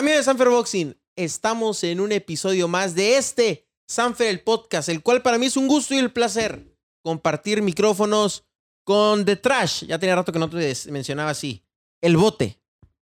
[0.00, 5.02] Amigos de Sanfer Boxing, estamos en un episodio más de este Sanfer el Podcast, el
[5.02, 8.46] cual para mí es un gusto y el placer compartir micrófonos
[8.82, 9.84] con The Trash.
[9.84, 11.62] Ya tenía rato que no te mencionaba así.
[12.00, 12.58] El bote.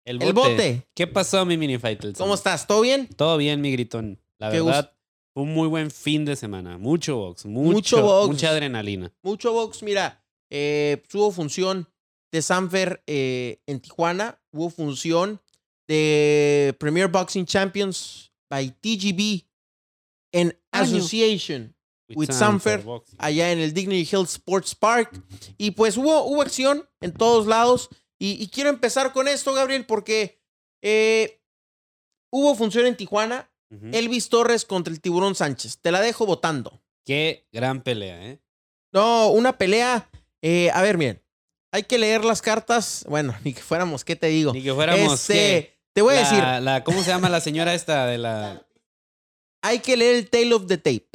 [0.05, 0.87] El El bote.
[0.95, 2.25] ¿Qué pasó, mi mini Faitelson?
[2.25, 2.65] ¿Cómo estás?
[2.65, 3.09] ¿Todo bien?
[3.09, 4.23] Todo bien, mi gritón.
[4.39, 4.95] La Qué verdad,
[5.33, 6.79] fue un muy buen fin de semana.
[6.79, 8.29] Mucho box, mucho, Mucho box.
[8.29, 9.13] mucha adrenalina.
[9.25, 9.83] Mucho box.
[9.83, 11.89] Mira, eh, hubo función
[12.31, 14.41] de Sanfer eh, en Tijuana.
[14.53, 15.41] Hubo función
[15.87, 19.47] de Premier Boxing Champions by TGB
[20.33, 20.59] en.
[20.73, 21.75] Association
[22.15, 22.83] With Sanfer.
[22.83, 23.17] Boxing.
[23.19, 25.23] allá en el Dignity Hill Sports Park.
[25.57, 27.89] Y pues hubo, hubo acción en todos lados.
[28.19, 30.41] Y, y quiero empezar con esto, Gabriel, porque
[30.83, 31.41] eh,
[32.31, 33.51] hubo función en Tijuana.
[33.93, 35.79] Elvis Torres contra el Tiburón Sánchez.
[35.81, 36.81] Te la dejo votando.
[37.05, 38.41] Qué gran pelea, ¿eh?
[38.93, 40.09] No, una pelea.
[40.43, 41.21] eh, a ver, miren.
[41.73, 43.05] Hay que leer las cartas.
[43.09, 44.53] Bueno, ni que fuéramos, ¿qué te digo?
[44.53, 45.15] Ni que fuéramos.
[45.15, 45.74] Este, ¿qué?
[45.95, 48.67] Te voy a La- decir, la- ¿Cómo se llama la señora esta de la.
[49.63, 51.09] hay que leer el Tale of the Tape.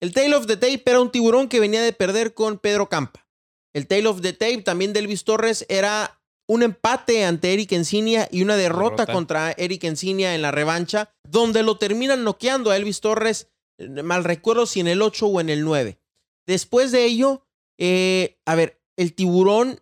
[0.00, 3.26] El Tale of the Tape era un tiburón que venía de perder con Pedro Campa.
[3.74, 8.28] El Tale of the Tape también de Elvis Torres era un empate ante Eric Encinia
[8.30, 9.12] y una derrota, Derrota.
[9.12, 14.22] contra Eric Encinia en la revancha, donde lo terminan noqueando a Elvis Torres, eh, mal
[14.22, 15.98] recuerdo si en el 8 o en el 9.
[16.46, 17.44] Después de ello,
[17.78, 19.80] eh, a ver, el tiburón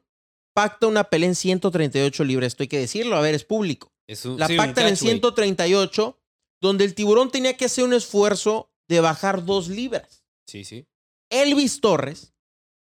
[0.55, 3.93] pacta una pelea en 138 libras, esto hay que decirlo, a ver, es público.
[4.09, 5.21] Es un, La sí, pactan en catchweight.
[5.21, 6.19] 138,
[6.61, 10.25] donde el tiburón tenía que hacer un esfuerzo de bajar dos libras.
[10.47, 10.87] Sí, sí.
[11.31, 12.35] Elvis Torres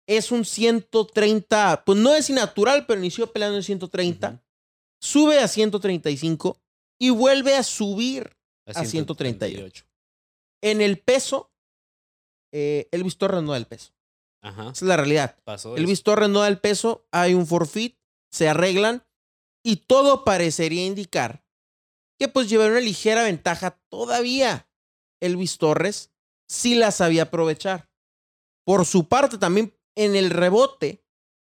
[0.06, 4.40] es un 130, pues no es innatural, pero inició peleando en 130, Ujú.
[5.00, 6.60] sube a 135
[7.00, 8.36] y vuelve a subir.
[8.66, 9.84] A A 138.
[10.62, 11.52] En el peso,
[12.52, 13.92] eh, Elvis Torres no da el peso.
[14.42, 14.62] Ajá.
[14.64, 15.38] Esa es la realidad.
[15.44, 15.76] Pasó.
[15.76, 16.02] Elvis eso.
[16.04, 17.96] Torres no da el peso, hay un forfeit,
[18.30, 19.05] se arreglan
[19.66, 21.44] y todo parecería indicar
[22.20, 24.68] que pues lleva una ligera ventaja todavía.
[25.20, 26.12] Elvis Torres
[26.48, 27.90] sí la sabía aprovechar.
[28.64, 31.04] Por su parte también en el rebote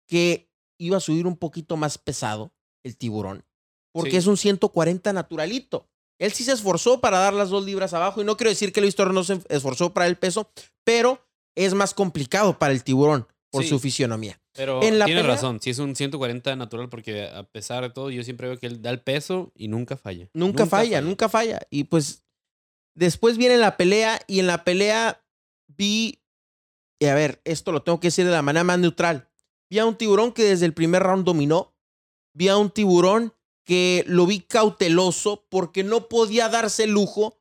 [0.06, 0.50] que
[0.80, 3.44] iba a subir un poquito más pesado el tiburón,
[3.92, 4.16] porque Sí.
[4.16, 5.86] es un 140 naturalito.
[6.18, 8.80] Él sí se esforzó para dar las dos libras abajo y no quiero decir que
[8.80, 10.50] Elvis Torres no se esforzó para el peso,
[10.82, 11.22] pero
[11.54, 13.68] es más complicado para el tiburón por Sí.
[13.70, 14.40] su fisionomía.
[14.52, 17.90] Pero en la tiene pelea- razón, si es un 140 natural, porque a pesar de
[17.90, 20.28] todo, yo siempre veo que él da el peso y nunca falla.
[20.34, 21.60] Nunca, falla, nunca falla.
[21.70, 22.24] Y pues
[22.94, 25.24] después viene la pelea y en la pelea
[25.68, 26.20] vi,
[27.00, 29.28] y a ver, esto lo tengo que decir de la manera más neutral.
[29.70, 31.74] Vi a un tiburón que desde el primer round dominó.
[32.34, 33.34] Vi a un tiburón
[33.64, 37.38] que lo vi cauteloso porque no podía darse el lujo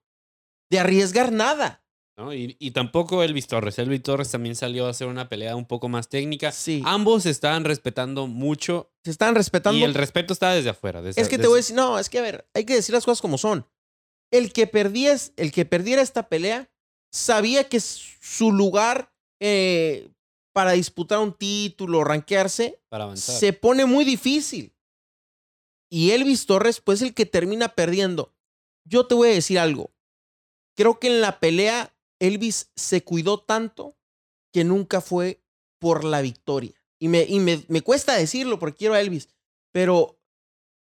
[0.69, 1.84] de arriesgar nada.
[2.18, 2.34] ¿No?
[2.34, 3.78] Y, y tampoco Elvis Torres.
[3.80, 6.52] Elvis Torres también salió a hacer una pelea un poco más técnica.
[6.52, 6.82] Sí.
[6.86, 9.78] Ambos estaban respetando mucho Se están respetando.
[9.80, 11.02] y el respeto está desde afuera.
[11.02, 12.94] desde- Es que te voy a decir, no, es que a ver, hay que decir
[12.94, 13.68] las cosas como son.
[14.32, 16.70] El que perdies, el que perdiera esta pelea,
[17.14, 20.10] sabía que su lugar eh,
[20.54, 23.36] para disputar un título, rankearse, para avanzar.
[23.40, 24.74] se pone muy difícil.
[25.90, 28.34] Y Elvis Torres, pues el que termina perdiendo.
[28.86, 29.94] Yo te voy a decir algo.
[30.76, 33.98] Creo que en la pelea Elvis se cuidó tanto
[34.52, 35.42] que nunca fue
[35.80, 36.74] por la victoria.
[37.00, 39.30] Y me, y me, me cuesta decirlo porque quiero a Elvis,
[39.72, 40.18] pero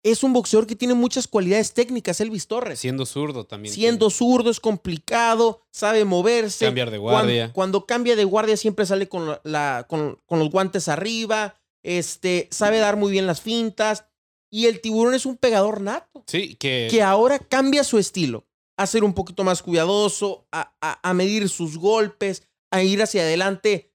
[0.03, 2.79] es un boxeador que tiene muchas cualidades técnicas, Elvis Torres.
[2.79, 3.75] Siendo zurdo también.
[3.75, 6.65] Siendo zurdo es complicado, sabe moverse.
[6.65, 7.53] Cambiar de guardia.
[7.53, 12.79] Cuando, cambia de guardia siempre sale con, la, con, con los guantes arriba, este, sabe
[12.79, 14.05] dar muy bien las fintas.
[14.49, 18.47] Y el tiburón es un pegador nato, Sí, que, que ahora cambia su estilo,
[18.79, 23.23] a ser un poquito más cuidadoso, a, a- a medir sus golpes, a ir hacia
[23.23, 23.93] adelante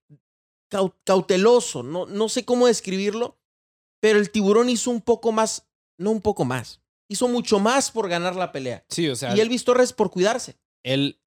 [0.71, 1.83] cau- cauteloso.
[1.83, 3.39] No, no sé cómo describirlo,
[4.01, 5.67] pero el tiburón hizo un poco más,
[5.99, 8.83] no un poco más, hizo mucho más por ganar la pelea.
[8.89, 10.57] sí, o sea, y Elvis Torres por cuidarse.
[10.83, 11.19] el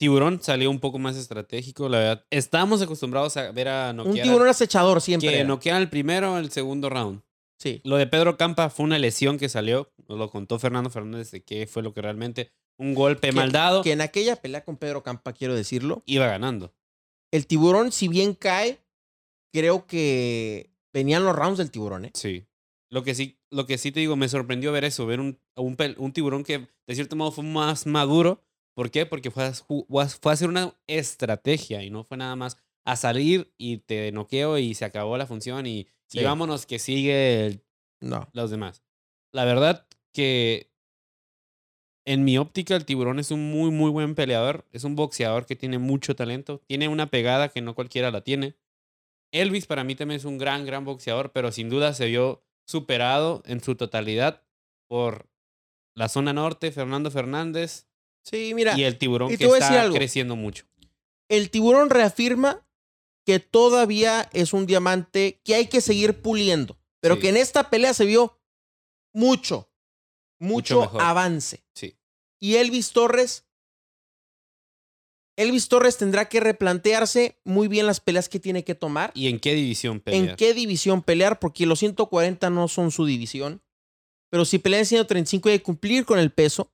[0.00, 2.26] tiburón salió un poco más estratégico, la verdad.
[2.30, 4.26] Estamos acostumbrados a ver a Un noquear.
[4.26, 5.28] tiburón acechador siempre.
[5.30, 5.46] que era.
[5.48, 7.22] noquean el primero o el segundo round.
[7.60, 7.80] Sí.
[7.84, 11.44] Lo de Pedro Campa fue una lesión que salió, nos lo contó Fernando Fernández de
[11.44, 14.76] qué fue lo que realmente un golpe Que- mal dado Que en aquella pelea con
[14.76, 16.74] Pedro Campa, quiero decirlo, iba ganando.
[17.32, 18.78] el tiburón, si bien cae,
[19.52, 22.10] creo que venían los rounds del tiburón, ¿eh?
[22.14, 22.46] Sí.
[22.90, 25.76] Lo que sí, lo que sí te digo, me sorprendió ver eso, ver un, un,
[25.98, 28.40] un tiburón que de cierto modo fue más maduro.
[28.76, 29.06] ¿Por qué?
[29.06, 33.52] Porque fue a, fue a hacer una estrategia y no fue nada más a salir
[33.56, 35.88] y te noqueo y se acabó la función y,
[36.22, 37.64] vámonos que sigue el-
[38.00, 38.28] No.
[38.32, 38.82] los demás.
[39.32, 40.70] La verdad que
[42.06, 45.56] en mi óptica el tiburón es un muy muy buen peleador, es un boxeador que
[45.56, 48.54] tiene mucho talento, tiene una pegada que no cualquiera la tiene.
[49.32, 53.42] Elvis para mí también es un gran gran boxeador, pero sin duda se vio superado
[53.46, 54.42] en su totalidad
[54.88, 55.26] por
[55.94, 57.86] la zona norte, Fernando Fernández
[58.22, 60.64] Sí, mira, y el tiburón y que está creciendo mucho.
[61.28, 62.66] el tiburón reafirma
[63.26, 67.22] que todavía es un diamante que hay que seguir puliendo, pero Sí.
[67.22, 68.38] que en esta pelea se vio
[69.12, 69.68] mucho,
[70.38, 71.64] Mucho avance.
[71.74, 71.96] Sí.
[72.40, 73.44] Y Elvis Torres,
[75.36, 79.10] Elvis Torres tendrá que replantearse muy bien las peleas que tiene que tomar.
[79.14, 80.30] ¿Y en qué división pelear?
[80.30, 83.62] en qué división pelear, porque los 140 no son su división.
[84.30, 86.72] Pero si pelea en 135 hay que cumplir con el peso.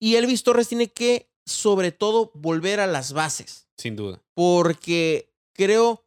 [0.00, 3.68] Y Elvis Torres tiene que, sobre todo, volver a las bases.
[3.76, 4.22] Sin duda.
[4.34, 6.04] Porque creo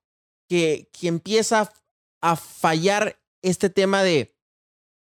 [0.49, 1.71] que, que empieza
[2.21, 4.35] a fallar este tema de.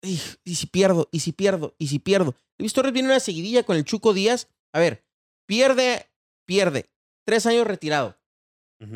[0.02, 1.08] "Ij, ¿Y si pierdo?
[1.12, 1.74] ¿Y si pierdo?
[1.78, 2.34] ¿Y si pierdo?
[2.58, 4.48] Elvis Torres viene una seguidilla con el Chuco Díaz.
[4.72, 5.04] A ver,
[5.46, 6.08] pierde,
[6.46, 6.90] pierde.
[7.26, 8.18] Tres años retirado.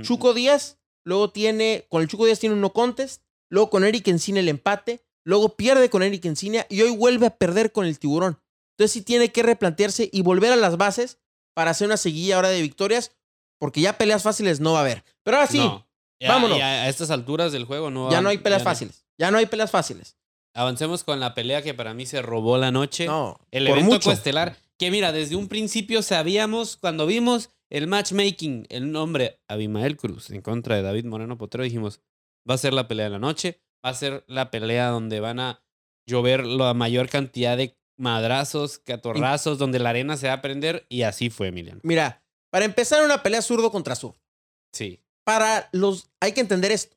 [0.03, 4.08] Chuco Díaz, luego tiene, con el Chuco Díaz tiene un no contest, luego con Eric
[4.08, 7.99] Encina el empate, luego pierde con Eric Encina y hoy vuelve a perder con el
[8.00, 8.41] tiburón.
[8.73, 11.19] Entonces sí tiene que replantearse y volver a las bases
[11.55, 13.12] para hacer una seguilla ahora de victorias,
[13.61, 15.05] porque ya peleas fáciles no va a haber.
[15.23, 15.87] Pero ahora sí, No.
[16.20, 16.59] Ya- vámonos.
[16.59, 19.05] ya a estas alturas del juego no ya va- no hay peleas ya no- fáciles.
[19.19, 20.17] Ya no hay peleas fáciles.
[20.56, 23.05] Avancemos con la pelea que para mí se robó la noche.
[23.05, 28.67] No, El por evento coestelar, que mira, desde un principio sabíamos, cuando vimos el matchmaking,
[28.70, 32.00] el nombre Abimael Cruz en contra de David Moreno Potero, dijimos,
[32.49, 35.41] va a ser la pelea de la noche, va a ser la pelea donde van
[35.41, 35.62] a
[36.06, 41.02] llover la mayor cantidad de madrazos, catorrazos, donde la arena se va a prender, y
[41.02, 41.81] así fue, Emiliano.
[41.82, 44.23] Mira, para empezar una pelea zurdo contra zurdo.
[44.73, 46.11] Sí, para los.
[46.20, 46.97] Hay que entender esto.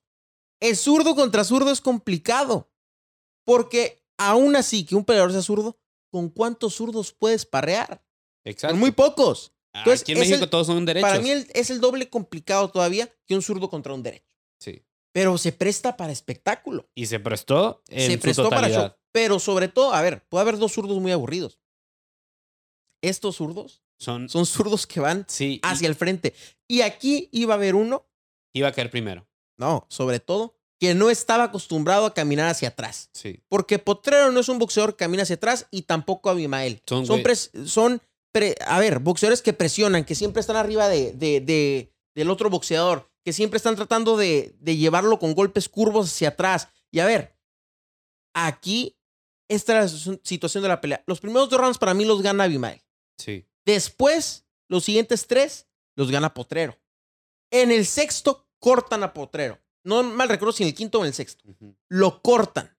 [0.61, 2.68] El zurdo contra zurdo es complicado.
[3.49, 5.79] Porque aún así que un peleador sea zurdo,
[6.11, 8.03] ¿con cuántos zurdos puedes parrear?
[8.45, 8.73] exacto.
[8.73, 9.53] Con muy pocos.
[9.73, 11.09] entonces, Aquí en México el- todos son derechos.
[11.09, 14.35] Para mí el- es el doble complicado todavía que un zurdo contra un derecho.
[14.59, 14.83] Sí.
[15.11, 16.87] Pero se presta para espectáculo.
[16.93, 18.87] Y se prestó en se su prestó para totalidad.
[18.91, 18.97] show.
[19.11, 21.59] Pero sobre todo, a ver, puede haber dos zurdos muy aburridos.
[23.01, 26.33] Estos zurdos Son, son zurdos que van sí, y hacia el frente.
[26.67, 28.05] Y aquí iba a haber uno
[28.53, 29.27] iba a caer primero.
[29.57, 33.09] No, sobre todo, que no estaba acostumbrado a caminar hacia atrás.
[33.13, 33.43] Sí.
[33.49, 36.81] Porque Potrero no es un boxeador que camina hacia atrás y tampoco Abimael.
[36.87, 37.21] Son Son,
[37.65, 42.29] son pre- a ver, boxeadores que presionan, que siempre están arriba de, de- de- del
[42.29, 46.69] otro boxeador, que siempre están tratando de, de llevarlo con golpes curvos hacia atrás.
[46.91, 47.35] Y a ver,
[48.33, 48.97] aquí,
[49.49, 51.03] esta es la situ- situación de la pelea.
[51.07, 52.81] Los primeros dos rounds para mí los gana Abimael.
[53.17, 53.45] Sí.
[53.65, 56.77] Después, los siguientes tres los gana Potrero.
[57.51, 59.59] En el sexto, cortan a Potrero.
[59.83, 61.43] No mal recuerdo si en el quinto o en el sexto.
[61.89, 62.75] Lo cortan.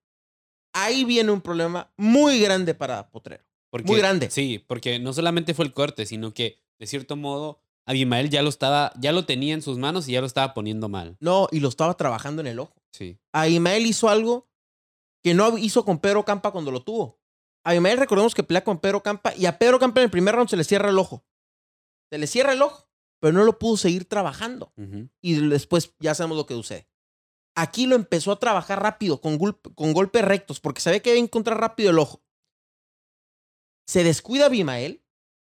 [0.73, 3.45] Ahí viene un problema muy grande para Potrero.
[3.71, 4.31] Porque- Muy grande.
[4.31, 8.49] Sí, porque no solamente fue el corte, sino que de cierto modo Abimael ya lo
[8.49, 11.17] estaba, ya lo tenía en sus manos y ya lo estaba poniendo mal.
[11.21, 12.75] No, y lo estaba trabajando en el ojo.
[12.93, 13.19] Sí.
[13.33, 14.49] Abimael hizo algo
[15.23, 17.21] que no hizo con Pedro Campa cuando lo tuvo.
[17.65, 20.49] Abimael recordemos que pelea con Pedro Campa y a Pedro Campa en el primer round
[20.51, 21.25] se le cierra el ojo.
[22.11, 22.89] Se le cierra el ojo,
[23.21, 24.73] pero no lo pudo seguir trabajando.
[25.21, 26.89] Y después ya sabemos lo que sucede.
[27.57, 31.23] Aquí lo empezó a trabajar rápido, con, con golpes rectos, porque sabía que iba a
[31.25, 32.23] encontrar rápido el ojo.
[33.87, 35.03] Se descuida Abimael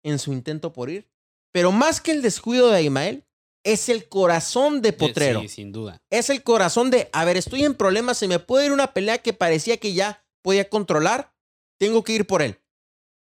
[0.02, 1.10] en su intento por ir,
[1.52, 3.26] pero más que el descuido de Abimael,
[3.62, 5.42] es el corazón de Potrero.
[5.42, 6.02] Sí, sin duda.
[6.08, 9.18] Es el corazón de, a ver, estoy en problemas, se me puede ir una pelea
[9.18, 11.34] que parecía que ya podía controlar,
[11.78, 12.58] tengo que ir por él.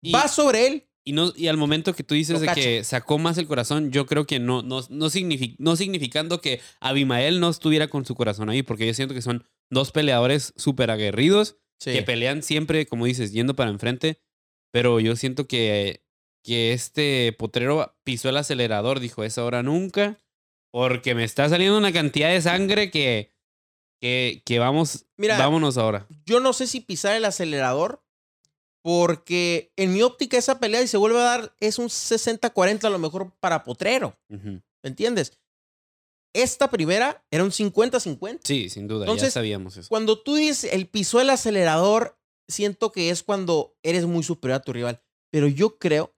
[0.01, 3.17] Y- Va sobre él, Y, no, y al momento que tú dices de que sacó
[3.17, 7.49] más el corazón, yo creo que no, no, no, signifi- no significando que Abimael no
[7.49, 11.57] estuviera con su corazón ahí, porque yo siento que son dos peleadores súper aguerridos
[11.93, 14.21] que pelean siempre, como dices, yendo para enfrente.
[14.71, 16.05] Pero yo siento que,
[16.43, 20.19] que este potrero pisó el acelerador, dijo, es ahora nunca,
[20.71, 23.29] porque me está saliendo una cantidad de sangre que,
[24.01, 26.07] que, que vamos, Mira, vámonos ahora.
[26.25, 28.02] yo no sé si pisar el acelerador,
[28.83, 32.89] porque en mi óptica esa pelea, y se vuelve a dar, es un 60-40 a
[32.89, 34.61] lo mejor para Potrero, Ujú.
[34.83, 35.39] ¿me entiendes?
[36.35, 38.39] Esta primera era un 50-50.
[38.43, 39.87] Sí, sin duda, ya Entonces, sabíamos eso.
[39.87, 44.63] Cuando tú dices el pisó el acelerador, siento que es cuando eres muy superior a
[44.63, 45.01] tu rival.
[45.31, 46.13] Pero yo creo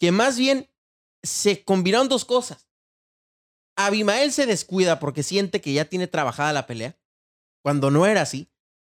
[0.00, 0.68] que más bien
[1.22, 2.68] se combinaron dos cosas.
[3.76, 6.98] Abimael se descuida porque siente que ya tiene trabajada la pelea,
[7.64, 8.50] cuando no era así.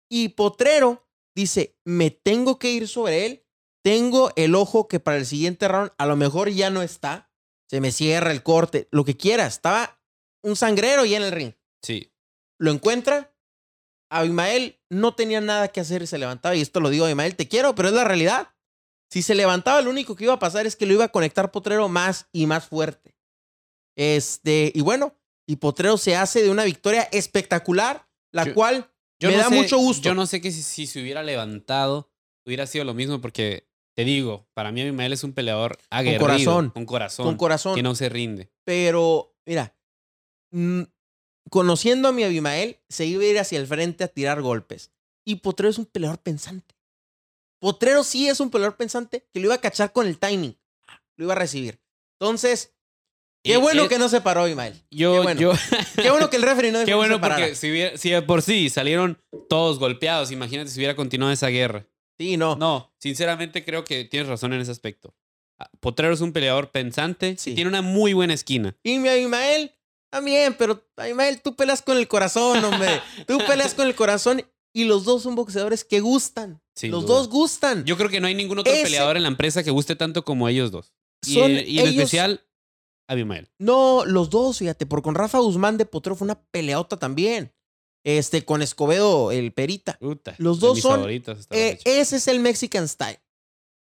[0.10, 3.46] Y Potrero dice, me tengo que ir sobre él.
[3.84, 7.32] Tengo el ojo que para el siguiente round a lo mejor ya no está.
[7.70, 9.48] Se me cierra el corte, lo que quiera.
[9.48, 10.00] Estaba
[10.44, 12.14] un sangrero ya en el ring Sí,
[12.60, 13.34] lo encuentra.
[14.12, 16.56] Abimael no tenía nada que hacer y se levantaba.
[16.56, 18.50] Y esto lo digo, Abimael, te quiero, pero es la realidad.
[19.10, 21.52] Si se levantaba, lo único que iba a pasar es que lo iba a conectar
[21.52, 23.16] Potrero más y más fuerte.
[23.98, 25.16] Este, y bueno,
[25.48, 28.91] y Potrero se hace de una victoria espectacular, la Yo- cual
[29.22, 30.04] Yo me no da sé- mucho gusto.
[30.10, 32.10] Yo no sé que si, si se hubiera levantado
[32.46, 36.22] hubiera sido lo mismo porque te digo, para mí Abimael es un peleador aguerrido.
[36.22, 36.70] corazón.
[36.72, 37.26] Con corazón.
[37.26, 37.76] Con corazón.
[37.76, 38.52] Que no se rinde.
[38.66, 39.76] Pero, mira,
[40.52, 40.82] mm,
[41.50, 44.92] conociendo a mi Abimael, se iba a ir hacia el frente a tirar golpes.
[45.26, 46.76] Y Potrero es un peleador pensante.
[47.60, 50.58] Potrero sí es un peleador pensante que lo iba a cachar con el timing.
[51.18, 51.80] Lo iba a recibir.
[52.20, 52.74] Entonces,
[53.44, 54.74] qué Y- bueno que no se paró Abimael.
[54.92, 55.42] Yo, qué bueno.
[55.42, 55.52] yo,
[56.02, 58.42] Qué bueno que el referee no qué bueno se porque si, hubiera- si de por
[58.42, 59.20] sí salieron
[59.50, 61.86] todos golpeados, imagínate si hubiera continuado esa guerra.
[62.20, 62.56] Sí, no.
[62.56, 65.16] No, sinceramente creo que tienes razón en ese aspecto.
[65.60, 67.52] Ah, Potrero es un peleador pensante Sí.
[67.52, 68.76] y tiene una muy buena esquina.
[68.84, 69.72] Y mi Abimael,
[70.12, 72.90] también, pero Abimael, tú peleas con el corazón, hombre.
[73.28, 74.44] tú peleas con el corazón
[74.74, 76.62] y los dos son boxeadores que gustan.
[76.76, 77.16] Sin los duda.
[77.16, 77.84] dos gustan.
[77.86, 80.24] Yo creo que no hay ningún otro Ese- peleador en la empresa que guste tanto
[80.24, 80.94] como ellos dos.
[81.26, 82.44] Y, Son eh, y en ellos- especial,
[83.12, 83.50] Abimael.
[83.60, 87.54] No, los dos, fíjate, por con Rafa Guzmán de Potrero fue una peleota también.
[88.04, 89.98] Este, con Escobedo, el Perita.
[90.40, 91.08] Los dos son,
[91.52, 93.20] Eh, ese es el Mexican Style.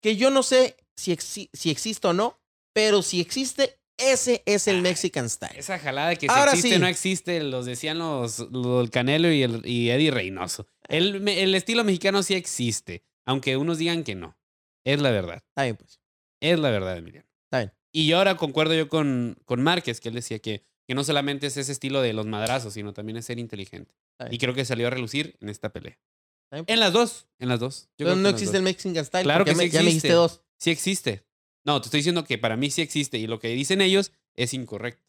[0.02, 2.42] Que yo no sé si, exi- si existe o no,
[2.74, 5.58] pero si existe, ese es el Mexican Style.
[5.58, 6.82] Esa jalada de que si Ahora existe sí.
[6.82, 10.68] no existe, los decían los, los el Canelo y, el, y Eddie Reynoso.
[10.90, 14.38] El, me- el estilo mexicano sí existe, aunque unos digan que no.
[14.86, 15.42] Es la verdad.
[15.48, 16.02] Está bien, pues.
[16.42, 17.30] Es la verdad, Emiliano.
[17.94, 21.48] Y yo ahora concuerdo yo con, con Márquez, que él decía que, que no solamente
[21.48, 23.94] es ese estilo de los madrazos, sino también es ser inteligente.
[24.32, 25.98] Y creo que salió a relucir en esta pelea.
[26.52, 27.90] En las dos, en las dos.
[27.98, 28.64] Yo que no existe el.
[28.64, 29.24] Mexican Style.
[29.24, 30.14] Claro que ya sí me- ya me dijiste existe.
[30.14, 30.42] dos.
[30.58, 31.24] Sí existe.
[31.66, 34.54] No, te estoy diciendo que para mí sí existe y lo que dicen ellos es
[34.54, 35.08] incorrecto.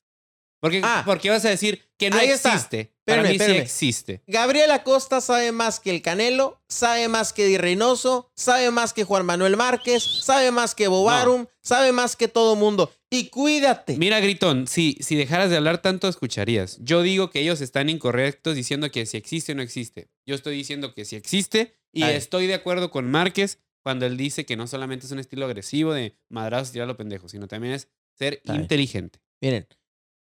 [0.64, 1.02] Porque, Ah.
[1.04, 2.90] ¿Por qué vas a decir que no existe?
[3.04, 4.22] para Espérame, mí sí existe.
[4.26, 9.04] Gabriel Acosta sabe más que el Canelo, sabe más que Di Reynoso, sabe más que
[9.04, 12.90] Juan Manuel Márquez, sabe más que Bobarum, sabe más que todo mundo.
[13.10, 13.98] Y cuídate.
[13.98, 16.78] Mira, Gritón, si, si dejaras de hablar tanto, escucharías.
[16.80, 20.08] Yo digo que ellos están incorrectos diciendo que si existe o no existe.
[20.24, 24.46] Yo estoy diciendo que si existe y estoy de acuerdo con Márquez cuando él dice
[24.46, 27.88] que no solamente es un estilo agresivo de madrazos tirar lo pendejo, sino también es
[28.14, 29.20] ser inteligente.
[29.42, 29.68] Miren,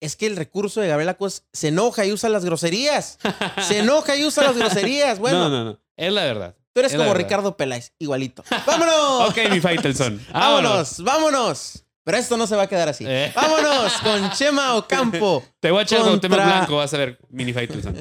[0.02, 3.20] es que el recurso de Gabriel Acosta se enoja y usa las groserías.
[3.62, 5.20] Se enoja y usa las groserías.
[5.20, 5.80] Bueno, no, no, no.
[5.96, 6.56] Es la verdad.
[6.74, 7.14] tú eres es como.
[7.14, 8.44] Ricardo Peláez, igualito.
[8.66, 9.30] ¡Vámonos!
[9.30, 10.20] Ok, mi Faitelson.
[10.34, 11.86] vámonos, vámonos.
[12.04, 13.06] Pero esto no se va a quedar así.
[13.08, 13.32] Eh.
[13.36, 15.46] Vámonos con Chema Ocampo.
[15.60, 17.94] Te voy a echar con tema Contra- blanco, vas a ver, mini Faitelson.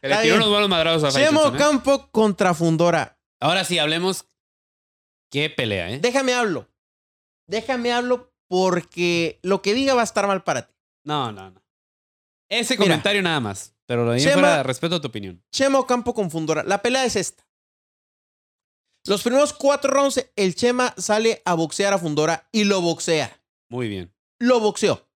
[0.00, 1.42] Que le tiró unos buenos madrazos a Chema.
[1.42, 1.46] ¿eh?
[1.48, 3.18] Ocampo contra Fundora.
[3.40, 4.24] Ahora sí, hablemos.
[5.30, 5.98] Qué pelea, ¿eh?
[6.00, 6.70] Déjame hablo.
[7.46, 10.74] Déjame hablo porque lo que diga va a estar mal para ti.
[11.04, 11.62] No, no, no.
[12.48, 12.84] Ese Mira.
[12.84, 13.74] comentario nada más.
[13.86, 15.42] Pero lo Chema- fuera, respeto tu opinión.
[15.52, 16.62] Chema Ocampo con Fundora.
[16.64, 17.46] La pelea es esta.
[19.06, 23.40] Los primeros cuatro rounds, el Chema sale a boxear a Fundora y lo boxea.
[23.68, 24.12] Muy bien.
[24.40, 25.08] Lo boxeó.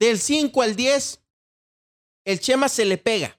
[0.00, 1.22] Del 5 al 10,
[2.26, 3.38] el Chema se le pega.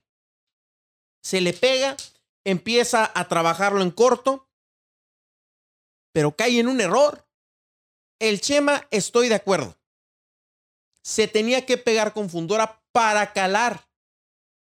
[1.23, 1.97] Se le pega,
[2.45, 4.47] empieza a trabajarlo en corto,
[6.13, 7.26] pero cae en un error.
[8.19, 9.77] El Chema, estoy de acuerdo.
[11.01, 13.87] Se tenía que pegar con Fundora para calar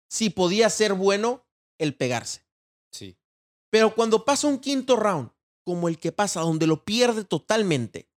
[0.09, 1.45] si podía ser bueno
[1.77, 2.45] el pegarse.
[2.91, 3.17] Sí.
[3.69, 5.31] Pero cuando pasa un quinto round,
[5.63, 8.09] como el que pasa, donde lo pierde totalmente,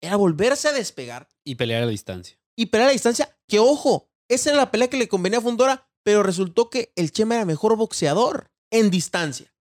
[0.00, 2.38] era volverse a despegar Y pelear a la distancia.
[2.56, 3.36] y pelear a la distancia.
[3.48, 7.12] Que ojo, esa era la pelea que le convenía a Fundora, pero resultó que el
[7.12, 9.52] Chema era mejor boxeador en distancia.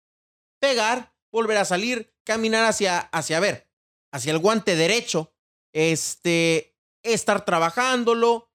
[0.59, 3.70] Pegar, volver a salir, caminar hacia, hacia, a ver,
[4.11, 5.33] hacia el guante derecho,
[5.73, 8.51] este, estar trabajándolo.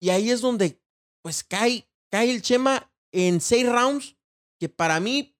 [0.00, 0.82] Y ahí es donde,
[1.22, 4.16] pues, cae, cae el Chema en seis rounds,
[4.58, 5.36] que para mí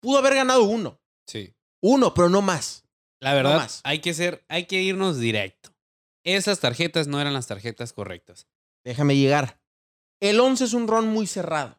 [0.00, 1.00] pudo haber ganado uno.
[1.26, 1.54] Sí.
[1.82, 2.84] Uno, pero no más.
[3.20, 3.80] La verdad, más.
[3.84, 5.74] hay que ser, hay que irnos directo.
[6.24, 8.48] Esas tarjetas no eran las tarjetas correctas.
[8.84, 9.60] Déjame llegar.
[10.20, 11.78] El 11 es un round muy cerrado.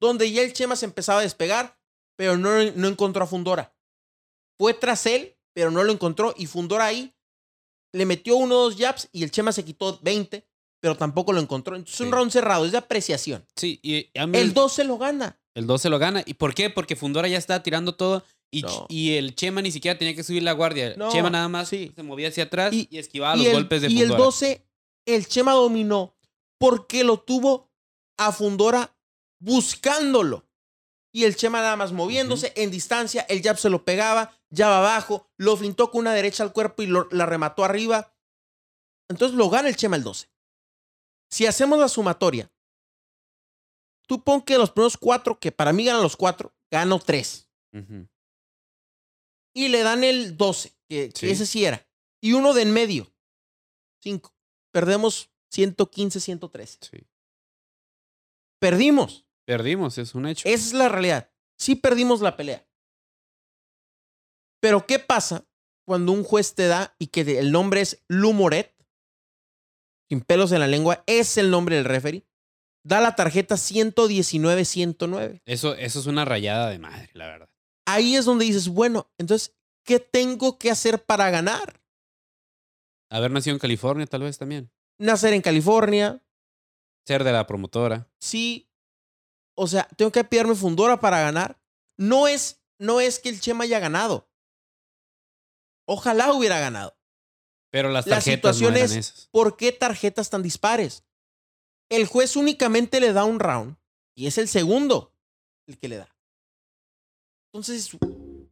[0.00, 1.78] Donde ya el Chema se empezaba a despegar,
[2.16, 3.71] pero no, no encontró a Fundora.
[4.58, 7.12] Fue tras él, pero no lo encontró y Fundora ahí
[7.94, 10.46] le metió uno o dos jabs y el Chema se quitó 20,
[10.80, 11.76] pero tampoco lo encontró.
[11.76, 13.46] Entonces es un round cerrado, es de apreciación.
[13.56, 15.38] Sí, y a mí El 12 lo gana.
[15.54, 16.22] El 2 se lo gana.
[16.24, 16.70] ¿Y por qué?
[16.70, 18.86] Porque Fundora ya estaba tirando todo y, No.
[18.88, 20.94] y el Chema ni siquiera tenía que subir la guardia.
[20.96, 21.92] No, Chema nada más sí.
[21.94, 24.24] se movía hacia atrás Y- y, esquivaba y los el, golpes de y el Fundora.
[24.24, 24.66] 12,
[25.06, 26.16] el Chema dominó
[26.58, 27.70] porque lo tuvo
[28.18, 28.96] a Fundora
[29.40, 30.46] buscándolo.
[31.14, 35.30] Y el Chema nada más moviéndose en distancia, el jab se lo pegaba, jab abajo,
[35.36, 38.14] lo flintó con una derecha al cuerpo y lo- la remató arriba.
[39.08, 40.30] Entonces lo gana el Chema el 12.
[41.30, 42.50] Si hacemos la sumatoria,
[44.06, 47.48] tú pon que los primeros cuatro, que para mí ganan los cuatro, gano tres.
[49.54, 51.86] Y le dan el 12, que, ese sí era.
[52.22, 53.12] Y uno de en medio,
[54.00, 54.34] cinco.
[54.72, 56.78] Perdemos 115, 113.
[56.80, 57.06] Sí.
[58.58, 59.26] Perdimos.
[59.44, 60.48] Perdimos, es un hecho.
[60.48, 61.30] Esa es la realidad.
[61.58, 62.66] Sí perdimos la pelea.
[64.60, 65.44] Pero ¿qué pasa
[65.84, 68.74] cuando un juez te da y que el nombre es Lumoret,
[70.08, 72.24] sin pelos en la lengua, es el nombre del referee,
[72.84, 75.42] da la tarjeta 119-109?
[75.44, 77.48] Eso, eso es una rayada de madre, la verdad.
[77.86, 81.80] Ahí es donde dices, bueno, entonces, ¿qué tengo que hacer para ganar?
[83.10, 84.70] Haber nacido en California, tal vez también.
[84.98, 86.22] Nacer en California,
[87.04, 88.08] Ser de la promotora.
[88.20, 88.68] sí.
[89.54, 91.60] O sea, tengo que pillarme fundora para ganar.
[91.98, 94.28] No es, no es que el Chema haya ganado.
[95.86, 96.96] Ojalá hubiera ganado.
[97.70, 99.28] Pero las La tarjetas situación no eran es- esas.
[99.30, 101.04] ¿Por qué tarjetas tan dispares?
[101.90, 103.76] El juez únicamente le da un round
[104.14, 105.14] y es el segundo
[105.66, 106.16] el que le da.
[107.52, 107.90] Entonces,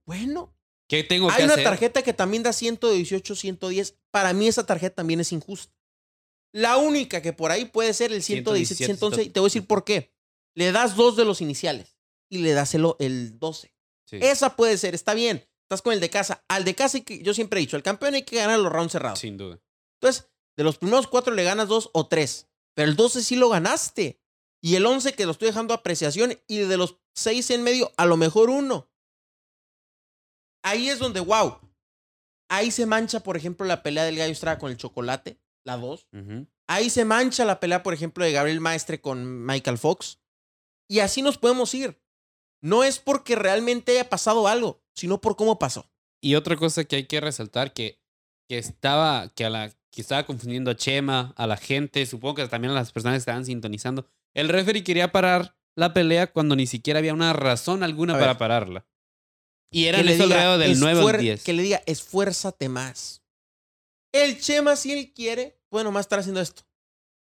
[0.04, 0.54] bueno,
[0.88, 3.96] ¿Qué tengo que hay una tarjeta que también da 118, 110.
[4.10, 5.72] Para mí esa tarjeta también es injusta.
[6.52, 9.22] La única que por ahí puede ser el 117, 117, 111.
[9.22, 10.12] Y te voy a decir por qué.
[10.54, 11.96] Le das dos de los iniciales
[12.28, 13.74] y le das el, el 12.
[14.06, 14.18] Sí.
[14.20, 15.46] Esa puede ser, está bien.
[15.64, 16.44] Estás con el de casa.
[16.48, 19.20] Al de casa, yo siempre he dicho, el campeón hay que ganar los rounds cerrados.
[19.20, 19.60] Sin duda.
[20.00, 22.48] Entonces, de los primeros cuatro le ganas dos o tres.
[22.74, 24.20] Pero el 12 sí lo ganaste.
[24.62, 26.38] Y el 11 que lo estoy dejando a apreciación.
[26.48, 28.90] Y de los seis en medio, a lo mejor uno.
[30.62, 31.58] Ahí es donde, wow.
[32.48, 36.08] Ahí se mancha, por ejemplo, la pelea del Gallo Estrada con el chocolate, la 2.
[36.12, 36.46] Ujú.
[36.68, 40.19] Ahí se mancha la pelea, por ejemplo, de Gabriel Maestre con Michael Fox.
[40.90, 42.00] Y así nos podemos ir.
[42.62, 45.88] No es porque realmente haya pasado algo, sino por cómo pasó.
[46.20, 48.02] Y otra cosa que hay que resaltar que,
[48.48, 52.48] que estaba que a la que estaba confundiendo a Chema, a la gente, supongo que
[52.48, 54.06] también a las personas que estaban sintonizando.
[54.34, 58.32] El referee quería parar la pelea cuando ni siquiera había una razón alguna A para
[58.32, 58.38] ver.
[58.38, 58.86] pararla.
[59.72, 61.42] Y era diga, alrededor del 9 "Esfuer- al 10.
[61.44, 63.22] Que le diga, esfuérzate más.
[64.12, 66.62] El Chema, si él quiere, puede nomás estar haciendo esto.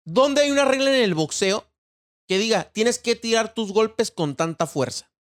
[0.05, 1.66] ¿Dónde hay una regla en el boxeo
[2.27, 5.11] que diga, tienes que tirar tus golpes con tanta fuerza?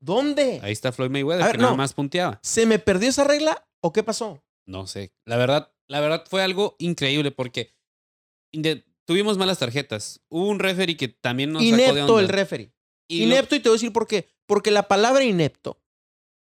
[0.00, 0.60] ¿Dónde?
[0.62, 1.76] Ahí está Floyd Mayweather, ver, que nada no.
[1.76, 2.38] más punteaba.
[2.42, 4.42] ¿Se me perdió esa regla o qué pasó?
[4.66, 5.12] No sé.
[5.24, 7.74] La verdad, la verdad fue algo increíble porque
[9.04, 10.20] tuvimos malas tarjetas.
[10.28, 12.20] Hubo un referee que también nos sacó de Inepto onda.
[12.22, 12.72] el referee.
[13.10, 14.28] Y lo- inepto y te voy a decir por qué.
[14.46, 15.80] Porque la palabra inepto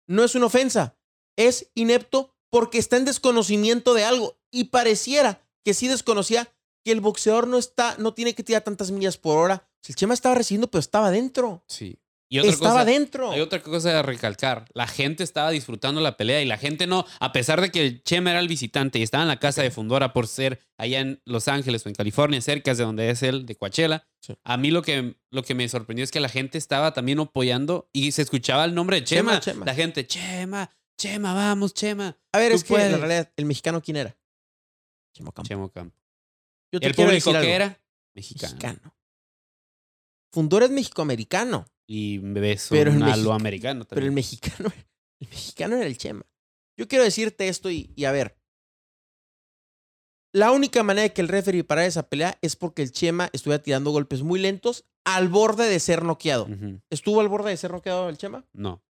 [0.07, 0.97] no es una ofensa.
[1.37, 4.37] Es inepto porque está en desconocimiento de algo.
[4.51, 6.53] Y pareciera que sí desconocía
[6.85, 9.67] que el boxeador no está, no tiene que tirar tantas millas por hora.
[9.81, 11.63] Si el Chema estaba recibiendo, pero estaba dentro.
[11.67, 11.99] Sí.
[12.27, 13.31] Y otra Estaba cosa, dentro.
[13.31, 14.65] Hay otra cosa a recalcar.
[14.73, 18.03] La gente estaba disfrutando la pelea y la gente no, a pesar de que el
[18.03, 21.21] Chema era el visitante y estaba en la casa de Fundora por ser allá en
[21.25, 24.33] Los Ángeles o en California, cerca de donde es él, de Coachella, Sí.
[24.43, 27.89] a mí lo que, lo que me sorprendió es que la gente estaba también apoyando
[27.93, 29.39] y se escuchaba el nombre de Chema.
[29.39, 29.65] Chema, Chema.
[29.67, 32.17] La gente, Chema, Chema, vamos, Chema.
[32.31, 34.17] A ver, es que en realidad, ¿el mexicano quién era?
[35.13, 35.47] Chema Campo.
[35.47, 35.95] Chema Campo.
[36.75, 37.81] Yo te El quiero público decir que era
[38.13, 38.53] mexicano.
[38.53, 38.95] Mexicano.
[40.33, 44.13] Fundora es mexicoamericano, Y beso Pero el americano pero el también.
[44.13, 44.69] mexicano,
[45.21, 46.25] el mexicano era el Chema.
[46.77, 48.37] Yo quiero decirte esto y, y a ver.
[50.33, 53.63] La única manera de que el referee parara esa pelea es porque el Chema estuviera
[53.63, 56.49] tirando golpes muy lentos al borde de ser noqueado.
[56.89, 58.45] ¿Estuvo al borde de ser noqueado el Chema?
[58.51, 58.83] No.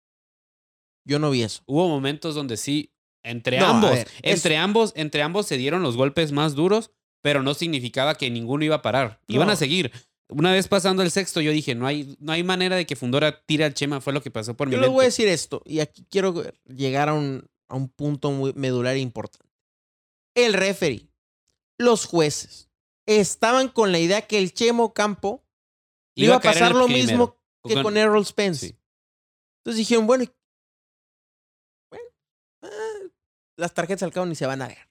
[1.05, 1.61] Yo no vi eso.
[1.65, 2.93] Hubo momentos donde sí,
[3.23, 6.91] entre No, ambos, ver, entre ambos, entre ambos se dieron los golpes más duros,
[7.23, 9.19] pero no significaba que ninguno iba a parar.
[9.27, 9.53] Iban No.
[9.53, 9.91] a seguir.
[10.29, 13.43] Una vez pasando el sexto, yo dije, no hay, no hay manera de que Fundora
[13.45, 14.93] tire al Chema, fue lo que pasó por mi Yo les mente.
[14.95, 18.95] voy a decir esto, y aquí quiero llegar a un, a un punto muy medular
[18.95, 19.47] e importante.
[20.35, 21.07] El referee,
[21.77, 22.69] los jueces,
[23.05, 25.43] estaban con la idea que el Chemo Campo
[26.15, 27.05] le iba a pasar lo primero.
[27.07, 28.67] mismo que Con- con Errol Spence.
[28.69, 28.75] Sí.
[29.59, 30.25] Entonces dijeron, bueno
[32.63, 32.69] ah,
[33.57, 34.89] las tarjetas al cabo ni se van a ver.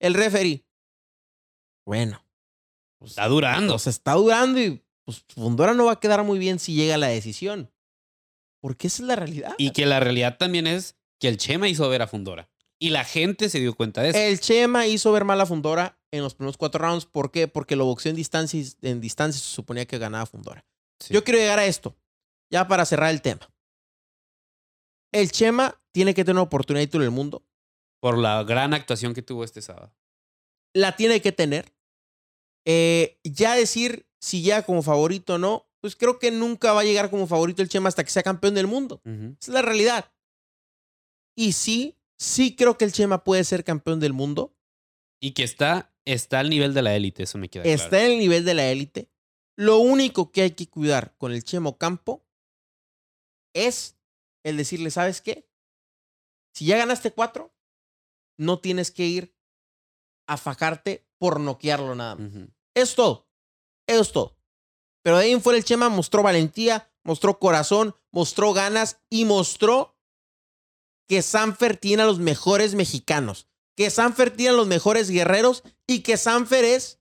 [0.00, 0.64] El referee,
[1.84, 2.24] bueno,
[2.98, 3.74] pues, Está durando.
[3.74, 6.98] pues está durando y pues Fundora no va a quedar muy bien si llega a
[6.98, 7.70] la decisión.
[8.60, 9.54] Porque esa es la realidad.
[9.58, 12.48] Y que la realidad también es que el Chema hizo ver a Fundora.
[12.78, 14.18] Y la gente se dio cuenta de eso.
[14.18, 17.06] El Chema hizo ver mal a Fundora en los primeros cuatro rounds.
[17.06, 17.48] ¿Por qué?
[17.48, 20.64] Porque lo boxeó en distancia y en distancia se suponía que ganaba Fundora.
[21.00, 21.12] Sí.
[21.12, 21.96] Yo quiero llegar a esto,
[22.50, 23.50] ya para cerrar el tema.
[25.12, 27.44] El Chema tiene que tener una oportunidad de título del mundo.
[28.00, 29.92] Por la gran actuación que tuvo este sábado.
[30.74, 31.72] La tiene que tener.
[32.64, 36.84] Eh, ya decir si llega como favorito o no, pues creo que nunca va a
[36.84, 39.02] llegar como favorito el Chema hasta que sea campeón del mundo.
[39.04, 40.12] Esa es la realidad.
[41.36, 44.56] Y sí, sí creo que el Chema puede ser campeón del mundo.
[45.20, 48.04] Y que está, está al nivel de la élite, eso me queda está claro.
[48.06, 49.10] en el nivel de la élite.
[49.56, 52.24] Lo único que hay que cuidar con el Chemo Campo
[53.54, 53.96] es
[54.44, 55.48] el decirle, ¿sabes qué?
[56.54, 57.52] Si ya ganaste cuatro,
[58.38, 59.34] no tienes que ir
[60.26, 62.30] a fajarte por noquearlo nada más.
[62.74, 63.28] Es todo.
[63.86, 64.36] Es todo.
[65.02, 69.96] Pero de ahí en fuera el Chema mostró valentía, mostró corazón, mostró ganas y mostró
[71.08, 76.00] que Sanfer tiene a los mejores mexicanos, que Sanfer tiene a los mejores guerreros y
[76.00, 77.00] que Sanfer es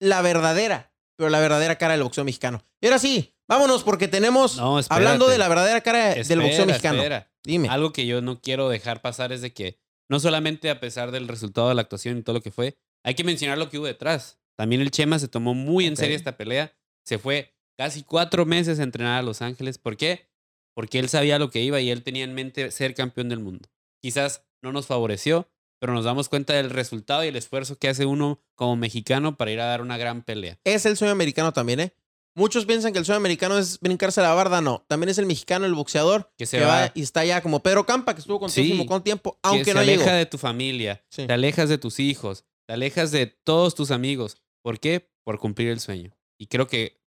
[0.00, 2.64] la verdadera, pero la verdadera cara del boxeo mexicano.
[2.80, 6.98] Y ahora sí, vámonos porque tenemos, No, hablando de la verdadera cara del boxeo mexicano.
[6.98, 7.30] espera.
[7.44, 7.68] Dime.
[7.68, 9.81] Algo que yo no quiero dejar pasar es de que
[10.12, 13.14] no solamente a pesar del resultado de la actuación y todo lo que fue, hay
[13.14, 14.38] que mencionar lo que hubo detrás.
[14.58, 16.76] También el Chema se tomó muy en serio esta pelea.
[17.02, 19.78] Se fue casi cuatro meses a entrenar a Los Ángeles.
[19.78, 20.28] ¿Por qué?
[20.74, 23.70] Porque él sabía lo que iba y él tenía en mente ser campeón del mundo.
[24.02, 25.48] Quizás no nos favoreció,
[25.80, 29.50] pero nos damos cuenta del resultado y el esfuerzo que hace uno como mexicano para
[29.50, 30.58] ir a dar una gran pelea.
[30.64, 31.94] Es el sueño americano también, ¿eh?
[32.34, 34.60] Muchos piensan que el sueño americano es brincarse la barda.
[34.60, 37.42] No, también es el mexicano, el boxeador, Que se que va va, y está allá
[37.42, 38.88] como Pedro Campa, que estuvo contigo Sí.
[38.88, 40.02] de tiempo, que aunque no llegó.
[40.02, 41.26] aleja de tu familia, Sí.
[41.26, 44.38] te alejas de tus hijos, te alejas de todos tus amigos.
[44.62, 45.10] ¿Por qué?
[45.24, 46.16] Por cumplir el sueño.
[46.38, 47.00] Y creo que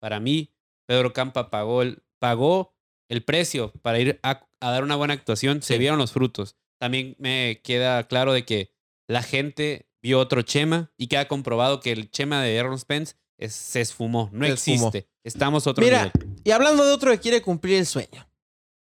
[0.00, 0.52] para mí,
[0.86, 2.74] Pedro Campa pagó el, pagó
[3.08, 5.62] el precio para ir a, a dar una buena actuación.
[5.62, 6.56] Se vieron los frutos.
[6.80, 8.72] También me queda claro de que
[9.06, 13.54] la gente vio otro Chema y queda comprobado que el Chema de Aaron Spence es-
[13.54, 14.28] se esfumó.
[14.32, 14.88] No Se esfumó.
[14.88, 15.08] existe.
[15.24, 16.36] Estamos otro Mira, nivel.
[16.44, 18.28] y hablando de otro que quiere cumplir el sueño,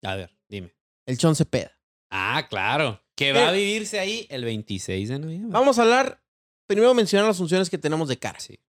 [0.04, 0.76] A ver, dime.
[1.06, 1.72] el Chon Cepeda.
[2.10, 3.02] Ah, claro.
[3.16, 5.52] Que va a vivirse ahí el 26 de noviembre.
[5.52, 6.22] Vamos a hablar,
[6.68, 8.40] primero mencionar las funciones que tenemos de cara.
[8.40, 8.60] Sí.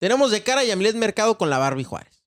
[0.00, 2.24] Tenemos de cara a Yamilet Mercado con la Barbie Juárez.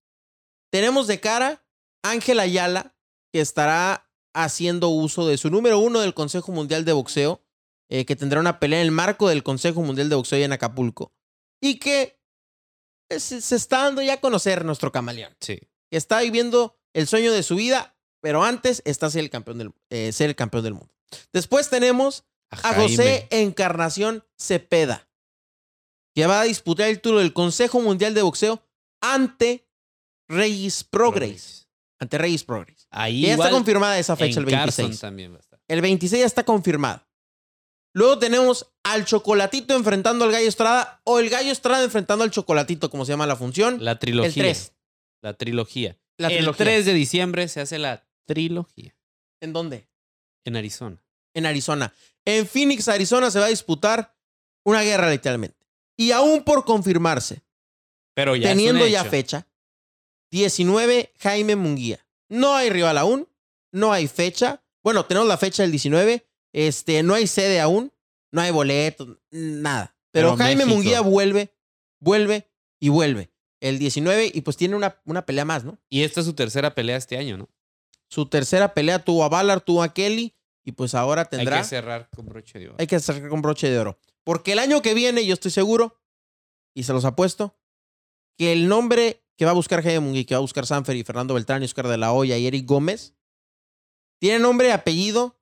[0.71, 1.63] Tenemos de cara
[2.03, 2.95] a Ángel Ayala,
[3.31, 7.41] que estará haciendo uso de su número uno del Consejo Mundial de Boxeo,
[7.89, 10.53] eh, que tendrá una pelea en el marco del Consejo Mundial de Boxeo allá en
[10.53, 11.13] Acapulco.
[11.61, 12.19] Y que
[13.09, 15.35] se, se está dando ya a conocer nuestro camaleón.
[15.39, 15.59] Sí.
[15.89, 19.71] Que está viviendo el sueño de su vida, pero antes está ser el campeón del,
[19.89, 20.93] eh, ser el campeón del mundo.
[21.31, 25.07] Después tenemos a José Encarnación Cepeda,
[26.15, 28.63] que va a disputar el título del Consejo Mundial de Boxeo
[29.01, 29.67] ante
[30.27, 31.67] Reyes Progress.
[31.99, 32.87] Ante Reyes Progress.
[32.89, 35.01] Ahí ya está confirmada esa fecha, el en Carson 26.
[35.01, 35.59] también va a estar.
[35.67, 37.05] El 26 ya está confirmado.
[37.93, 42.89] Luego tenemos al Chocolatito enfrentando al Gallo Estrada o el Gallo Estrada enfrentando al Chocolatito,
[42.89, 43.83] como se llama la función.
[43.83, 44.27] La trilogía.
[44.29, 44.73] el 3.
[45.21, 45.97] La trilogía.
[46.17, 46.65] La el trilogía.
[46.65, 48.95] 3 de diciembre se hace la trilogía
[49.41, 49.87] ¿En dónde?
[50.45, 51.03] en Arizona.
[51.33, 51.93] En Arizona.
[52.25, 54.15] En Phoenix, Arizona se va a disputar
[54.65, 55.57] una guerra literalmente.
[55.97, 57.43] Y aún por confirmarse,
[58.13, 59.47] Pero ya teniendo ya fecha.
[60.31, 62.05] 19, Jaime Munguía.
[62.29, 63.29] No hay rival aún,
[63.71, 64.63] no hay fecha.
[64.83, 67.91] Bueno, tenemos la fecha del 19, este, no hay sede aún,
[68.31, 69.97] no hay boletos, nada.
[70.11, 70.75] Pero, Pero Jaime México.
[70.75, 71.53] Munguía vuelve,
[71.99, 73.31] vuelve y vuelve.
[73.59, 75.79] El 19 y pues tiene una, una pelea más, ¿no?
[75.89, 77.49] Y esta es su tercera pelea este año, ¿no?
[78.09, 81.57] Su tercera pelea tuvo a Ballard, tuvo a Kelly y pues ahora tendrá...
[81.57, 82.75] Hay que cerrar con broche de oro.
[82.79, 83.99] hay que hacer con broche de oro.
[84.23, 85.99] Porque el año que viene, yo estoy seguro,
[86.75, 87.57] y se los apuesto,
[88.37, 91.03] que el nombre que va a buscar Jaime Munguía, que va a buscar Sanfer y
[91.03, 93.15] Fernando Beltrán y Oscar de la Hoya y Eric Gómez,
[94.19, 95.39] tiene nombre y apellido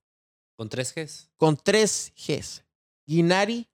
[0.62, 1.32] Con tres Gs.
[1.38, 2.64] con tres Gs.
[3.08, 3.68] Guinari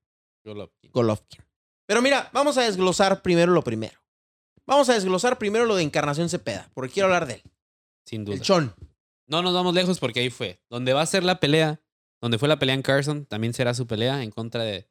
[0.45, 0.89] Golovkin.
[0.93, 1.43] Golovkin.
[1.85, 3.99] Pero mira, vamos a desglosar primero lo primero.
[4.65, 7.43] Vamos a desglosar primero lo de Encarnación Cepeda, porque quiero hablar de él.
[8.05, 8.35] Sin duda.
[8.35, 8.73] El chon.
[9.25, 10.61] No nos vamos lejos porque ahí fue.
[10.69, 11.81] Donde va a ser la pelea,
[12.21, 14.87] donde fue la pelea en Carson, también será su pelea en contra de,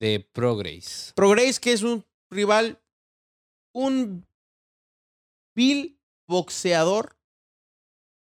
[0.00, 1.12] de Progress.
[1.14, 2.80] Progress, que es un rival,
[3.74, 4.26] un
[5.54, 7.14] vil boxeador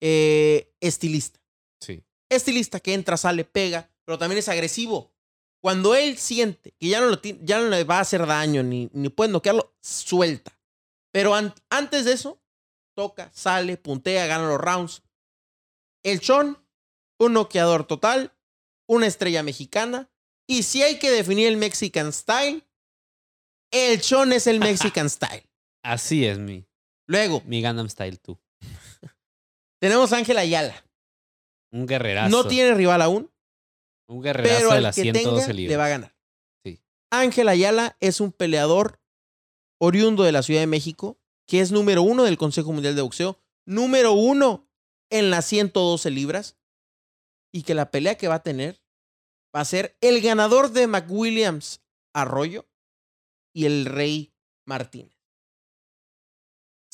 [0.01, 1.41] eh, estilista.
[2.29, 5.13] Estilista que entra, sale, pega, pero también es agresivo.
[5.63, 8.63] Cuando él siente que ya no, lo ti- ya no le va a hacer daño
[8.63, 10.59] ni, ni puede noquearlo, suelta.
[11.13, 12.41] Pero an- antes de eso,
[12.95, 15.03] toca, sale, puntea, gana los rounds.
[16.05, 16.59] El Chon,
[17.19, 18.33] un noqueador total,
[18.89, 20.11] una estrella mexicana.
[20.49, 22.63] Y si hay que definir el Mexican Style,
[23.73, 25.49] el Chon es el Mexican Style.
[25.83, 26.65] Así es mi,
[27.09, 28.37] Luego, mi Gundam Style 2.
[29.81, 30.85] tenemos a Ángel Ayala.
[31.73, 32.31] Un guerrerazo.
[32.31, 33.31] No tiene rival aún,
[34.09, 35.71] un guerrerazo pero de las que 112 tenga libras.
[35.71, 36.17] le va a ganar.
[36.65, 36.81] Sí.
[37.11, 39.01] Ángel Ayala es un peleador
[39.79, 43.39] oriundo de la Ciudad de México, que es número uno del Consejo Mundial de Boxeo,
[43.67, 44.69] número uno
[45.11, 46.57] en las 112 libras,
[47.53, 48.81] y que la pelea que va a tener
[49.55, 51.81] va a ser el ganador de McWilliams
[52.15, 52.69] Arroyo
[53.55, 54.35] y el Rey
[54.67, 55.16] Martínez.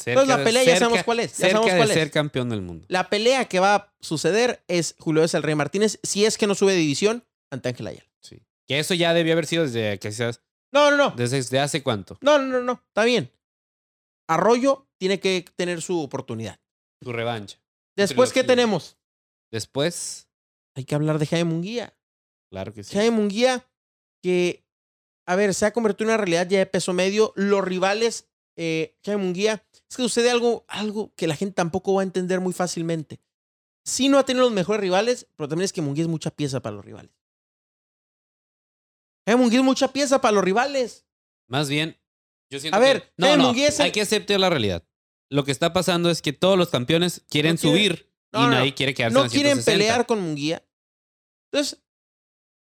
[0.02, 1.30] Cerca Entonces la de- pelea ya cerca- sabemos cuál es.
[1.32, 2.12] Ya cerca sabemos de cuál ser es.
[2.12, 2.86] campeón del mundo.
[2.88, 6.54] La pelea que va a suceder es Julio César Rey Martínez, si es que no
[6.54, 8.10] sube de división, ante Ángel Ayala.
[8.20, 8.42] Sí.
[8.66, 10.40] Que eso ya debió haber sido desde seas,
[10.72, 11.10] No, no, no.
[11.16, 12.18] desde, desde hace cuánto.
[12.20, 12.82] No, no, no, no.
[12.88, 13.30] Está bien.
[14.28, 16.60] Arroyo tiene que tener su oportunidad.
[17.00, 17.58] Tu revancha.
[17.96, 18.96] Después, ¿qué tenemos?
[19.50, 20.28] Después,
[20.74, 21.94] Hay que hablar de Jaime Munguía.
[22.50, 22.94] claro que sí.
[22.94, 23.66] Jaime Munguía,
[24.22, 24.64] que,
[25.26, 27.34] a ver, se ha convertido en una realidad ya de peso medio.
[27.36, 32.00] Los rivales, eh, Jaime Munguía, es que sucede algo, algo que la gente tampoco va
[32.02, 33.20] a entender muy fácilmente.
[33.85, 36.61] sí no ha tenido los mejores rivales, pero también es que Munguía es mucha pieza
[36.61, 37.11] para los rivales.
[39.26, 41.05] Eh, Munguía es mucha pieza para los rivales.
[41.48, 41.98] Más bien,
[42.50, 43.12] yo siento A ver, que...
[43.16, 44.85] No, Jaime no, Munguía es el- hay que aceptar la realidad.
[45.31, 48.46] Lo que está pasando es que todos los campeones quieren No quieren- subir No, y
[48.48, 49.72] nadie quiere quedarse en No quieren 160.
[49.72, 50.64] pelear con Munguía.
[51.50, 51.83] Entonces,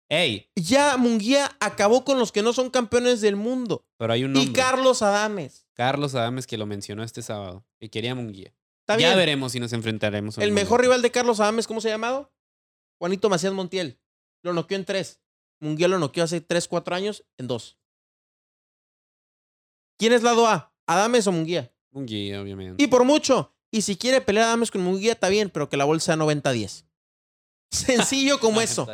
[0.09, 3.85] Ey, ya Munguía acabó con los que no son campeones del mundo.
[3.97, 4.53] pero hay un Y nombre.
[4.53, 5.67] Carlos Adames.
[5.73, 7.65] Carlos Adames que lo mencionó este sábado.
[7.79, 8.53] Que quería Munguía.
[8.81, 9.17] Está ya bien.
[9.17, 10.37] veremos si nos enfrentaremos.
[10.37, 12.31] en El mejor rival de Carlos Adames, ¿cómo se ha llamado?
[12.99, 13.99] Juanito Macías Montiel.
[14.43, 15.19] Lo noqueó en tres.
[15.59, 17.77] Munguía lo noqueó hace tres, cuatro años en dos.
[19.97, 20.73] ¿Quién es lado A?
[20.85, 21.73] ¿Adames o Munguía?
[21.91, 22.81] Munguía, obviamente.
[22.81, 23.53] Y por mucho.
[23.71, 26.85] Y si quiere pelear Adames con Munguía, está bien, pero que la bolsa sea 90-10.
[27.71, 28.87] Sencillo como eso.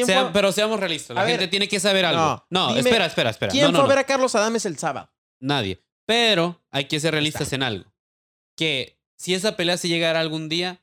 [0.00, 0.06] Está bien.
[0.06, 1.14] ¿Quién Sea- fue, pero seamos realistas.
[1.14, 2.20] La A gente ver, tiene que saber algo.
[2.20, 3.52] no, No, dime, espera, espera, espera.
[3.52, 3.88] ¿quién no, no, fue a no.
[3.88, 5.10] ver a Carlos Adames el sábado?
[5.40, 5.82] Nadie.
[6.06, 7.92] Pero hay que ser realistas en algo.
[8.56, 10.82] Que si esa pelea se llegara algún día,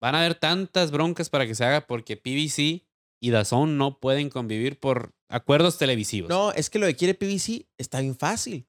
[0.00, 2.86] van a haber tantas broncas para que se haga porque PBC
[3.20, 6.28] y Dazón no pueden convivir por acuerdos televisivos.
[6.28, 8.66] No, es que lo que quiere PBC está bien fácil.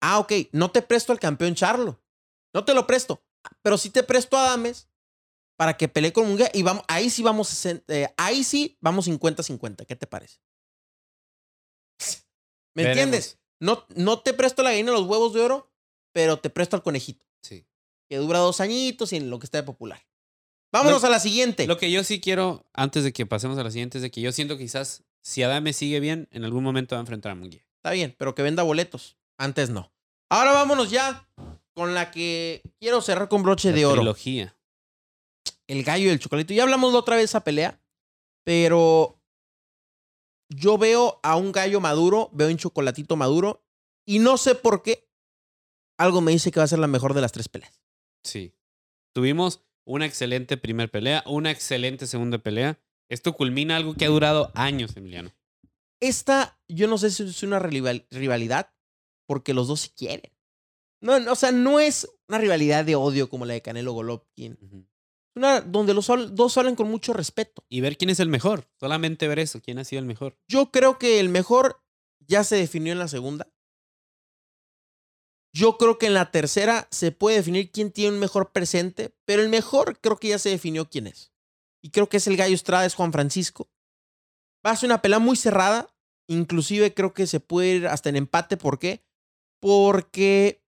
[0.00, 2.02] Ah, ok, no te presto al campeón Charlo.
[2.52, 3.24] No te lo presto.
[3.62, 4.88] Pero sí te presto a Adames
[5.62, 9.86] para que pelee con Munguía y vamos, ahí sí vamos, eh, ahí sí vamos 50-50.
[9.86, 10.40] ¿Qué te parece?
[12.74, 12.98] ¿Me Veremos.
[13.04, 13.38] entiendes?
[13.60, 15.70] No, no te presto la gallina los huevos de oro,
[16.12, 17.64] pero te presto al conejito, Sí.
[18.10, 20.04] que dura dos añitos y en lo que está de popular.
[20.72, 21.68] Vámonos Lo- a la siguiente.
[21.68, 24.20] Lo que yo sí quiero, antes de que pasemos a la siguiente, es de que
[24.20, 27.34] yo siento que quizás si Adame sigue bien, en algún momento va a enfrentar a
[27.36, 27.64] Munguía.
[27.76, 29.16] Está bien, pero que venda boletos.
[29.38, 29.92] Antes no.
[30.28, 31.28] Ahora vámonos ya
[31.74, 33.96] con la que quiero cerrar con broche La de oro.
[34.00, 34.56] trilogía.
[35.68, 36.54] El gallo y el chocolatito.
[36.54, 37.80] Ya hablamos la otra vez de esa pelea,
[38.44, 39.18] pero
[40.48, 43.64] yo veo a un gallo maduro, veo un chocolatito maduro,
[44.06, 45.08] y no sé por qué.
[45.98, 47.80] Algo me dice que va a ser la mejor de las tres peleas.
[48.24, 48.54] Sí.
[49.14, 52.78] Tuvimos una excelente primer pelea, una excelente segunda pelea.
[53.08, 55.32] Esto culmina algo que ha durado años, Emiliano.
[56.00, 58.72] Esta, yo no sé si es una rival- rivalidad,
[59.28, 60.32] porque los dos se quieren.
[61.00, 64.58] No, no, o sea, no es una rivalidad de odio como la de Canelo Golovkin.
[65.34, 67.64] Una donde los dos hablan con mucho respeto.
[67.68, 68.68] Y ver quién es el mejor.
[68.78, 69.60] Solamente ver eso.
[69.60, 70.36] ¿Quién ha sido el mejor?
[70.48, 71.82] Yo creo que el mejor
[72.20, 73.48] ya se definió en la segunda.
[75.54, 79.42] Yo creo que en la tercera se puede definir quién tiene un mejor presente, pero
[79.42, 81.32] el mejor creo que ya se definió quién es.
[81.82, 83.70] Y creo que es el gallo Estrada, es Juan Francisco.
[84.64, 85.94] Va a ser una pelea muy cerrada.
[86.28, 88.56] Inclusive creo que se puede ir hasta en empate.
[88.56, 89.04] ¿Por qué?
[89.60, 90.62] Porque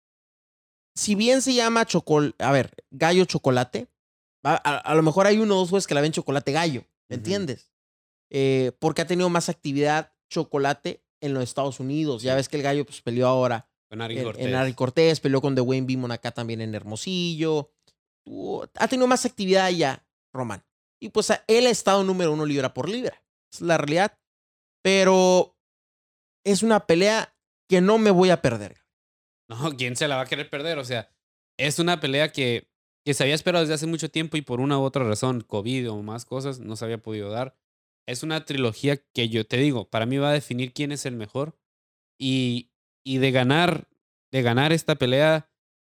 [0.95, 3.87] si bien se llama chocol, a ver, gallo chocolate,
[4.43, 6.83] a, a- a lo mejor hay uno o dos jueces que la ven chocolate gallo,
[7.09, 7.71] ¿me entiendes?
[8.29, 12.23] Eh, porque ha tenido más actividad chocolate en los Estados Unidos.
[12.23, 14.45] Ya ves que el gallo pues, peleó ahora Con Ari en, Cortés.
[14.45, 17.71] en Ari Cortés, peleó con The Wayne Beamon acá también en Hermosillo.
[18.75, 20.63] Ha tenido más actividad allá, Román.
[21.01, 23.21] Y pues él ha estado número uno libra por libra.
[23.51, 24.17] Es la realidad.
[24.83, 25.57] Pero
[26.45, 27.35] es una pelea
[27.69, 28.77] que no me voy a perder.
[29.49, 30.77] No, ¿quién se la va a querer perder?
[30.79, 31.11] O sea,
[31.59, 32.70] es una pelea que,
[33.05, 35.91] que se había esperado desde hace mucho tiempo y por una u otra razón, COVID
[35.91, 37.55] o más cosas, no se había podido dar.
[38.07, 41.15] Es una trilogía que yo te digo, para mí va a definir quién es el
[41.15, 41.57] mejor.
[42.19, 42.71] Y,
[43.03, 43.87] y de ganar,
[44.31, 45.49] de ganar esta pelea,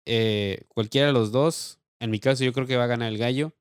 [0.08, 3.17] eh, cualquiera de los dos, en mi caso yo creo que va a ganar el
[3.17, 3.54] gallo.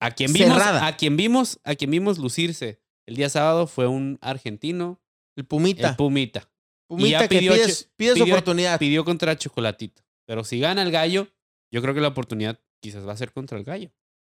[0.00, 0.86] A quien vimos, Cerrada.
[0.86, 5.00] a quien vimos, a quien vimos lucirse el día sábado fue un argentino,
[5.36, 5.90] El Pumita.
[5.90, 6.48] el Pumita.
[6.88, 8.78] Pumita ya que pidió pide, che- pide su pidió- oportunidad.
[8.78, 10.02] pidió contra Chocolatito.
[10.26, 11.28] Pero si gana el gallo,
[11.72, 13.92] yo creo que la oportunidad quizás va a ser contra el gallo.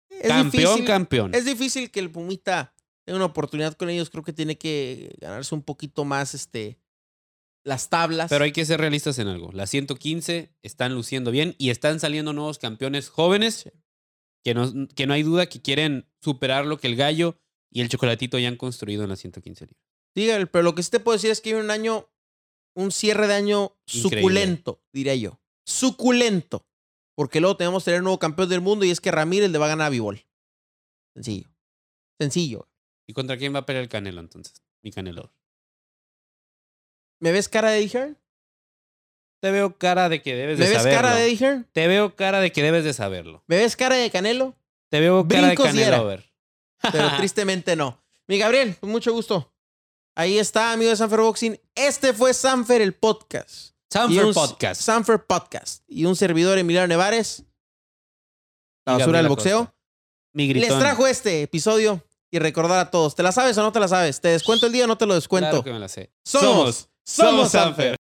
[0.09, 1.35] Es campeón, difícil, campeón.
[1.35, 2.73] Es difícil que el Pumita
[3.05, 4.09] tenga una oportunidad con ellos.
[4.09, 6.79] Creo que tiene que ganarse un poquito más este,
[7.63, 8.29] las tablas.
[8.29, 9.51] Pero hay que ser realistas en algo.
[9.51, 13.71] Las 115 están luciendo bien y están saliendo nuevos campeones jóvenes Sí.
[14.43, 17.39] que, no, que no hay duda que quieren superar lo que el gallo
[17.71, 19.83] y el chocolatito ya han construido en las 115 libras.
[20.15, 22.07] Diga, pero lo que sí te puedo decir es que hay un año,
[22.75, 24.19] un cierre de año Increíble.
[24.21, 25.41] suculento, diría yo.
[25.65, 26.65] Suculento.
[27.15, 29.65] Porque luego tenemos que tener nuevo campeón del mundo y es que Ramírez le va
[29.65, 30.25] a ganar a Bivol.
[31.13, 31.49] Sencillo.
[32.19, 32.67] Sencillo.
[33.07, 34.61] ¿Y contra quién va a pelear el Canelo entonces?
[34.81, 35.31] Mi Canelo.
[37.19, 38.15] ¿Me ves cara de Eddie?
[39.41, 41.01] Te veo cara de que debes ¿Me de ves saberlo.
[41.01, 41.63] cara de Eddie?
[41.71, 43.43] Te veo cara de que debes de saberlo.
[43.47, 44.55] ¿Me ves cara de Canelo?
[44.89, 45.65] Te veo cara de Brincos.
[45.67, 46.01] Canelo.
[46.03, 46.31] Over.
[46.91, 48.03] Pero tristemente no.
[48.27, 49.53] Mi Gabriel, con mucho gusto.
[50.15, 51.59] Ahí está, amigo de Sanfer Boxing.
[51.75, 53.74] Este fue Sanfer el podcast.
[53.95, 54.81] Sanford Podcast.
[54.81, 55.83] Sanfer Podcast.
[55.87, 57.43] Y un servidor Emiliano Nevares.
[58.85, 59.59] La Y basura del boxeo.
[59.59, 59.75] Costa.
[60.33, 60.69] Mi gritón.
[60.69, 63.15] Les trajo este episodio y recordar a todos.
[63.15, 64.19] ¿Te la sabes o no te la sabes?
[64.19, 65.49] ¿Te descuento el día o no te lo descuento?
[65.49, 66.11] Claro que me la sé.
[66.25, 67.95] Somos- somos Sanfer.